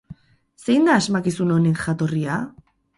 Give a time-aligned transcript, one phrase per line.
[0.65, 2.45] Zein da asmakizun honen jatorria?